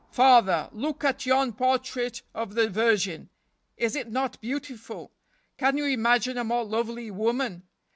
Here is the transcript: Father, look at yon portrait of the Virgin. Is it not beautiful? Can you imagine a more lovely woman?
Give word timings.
Father, 0.09 0.67
look 0.71 1.03
at 1.03 1.27
yon 1.27 1.53
portrait 1.53 2.23
of 2.33 2.55
the 2.55 2.67
Virgin. 2.67 3.29
Is 3.77 3.95
it 3.95 4.09
not 4.09 4.41
beautiful? 4.41 5.11
Can 5.59 5.77
you 5.77 5.85
imagine 5.85 6.39
a 6.39 6.43
more 6.43 6.63
lovely 6.65 7.11
woman? 7.11 7.61